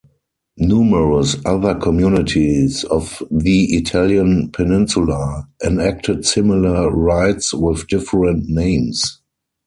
Numerous 0.57 1.37
other 1.45 1.75
communities 1.75 2.83
of 2.85 3.21
the 3.29 3.65
Italian 3.75 4.49
peninsula 4.49 5.47
enacted 5.63 6.25
similar 6.25 6.89
rites 6.89 7.53
with 7.53 7.85
different 7.85 8.49
names. 8.49 9.21